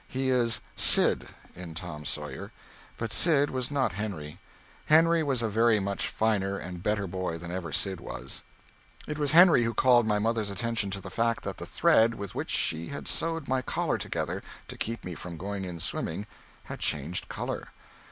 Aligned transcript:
He 0.07 0.31
is 0.31 0.61
"Sid" 0.75 1.27
in 1.53 1.75
"Tom 1.75 2.05
Sawyer." 2.05 2.51
But 2.97 3.13
Sid 3.13 3.51
was 3.51 3.69
not 3.69 3.93
Henry. 3.93 4.39
Henry 4.87 5.21
was 5.21 5.43
a 5.43 5.47
very 5.47 5.79
much 5.79 6.07
finer 6.07 6.57
and 6.57 6.81
better 6.81 7.05
boy 7.05 7.37
than 7.37 7.51
ever 7.51 7.71
Sid 7.71 7.99
was. 8.01 8.41
It 9.07 9.19
was 9.19 9.33
Henry 9.33 9.63
who 9.63 9.75
called 9.75 10.07
my 10.07 10.17
mother's 10.17 10.49
attention 10.49 10.89
to 10.89 11.01
the 11.01 11.11
fact 11.11 11.43
that 11.43 11.57
the 11.57 11.67
thread 11.67 12.15
with 12.15 12.33
which 12.33 12.49
she 12.49 12.87
had 12.87 13.07
sewed 13.07 13.47
my 13.47 13.61
collar 13.61 13.99
together 13.99 14.41
to 14.69 14.75
keep 14.75 15.05
me 15.05 15.13
from 15.13 15.37
going 15.37 15.65
in 15.65 15.79
swimming, 15.79 16.25
had 16.63 16.79
changed 16.79 17.29
color. 17.29 17.67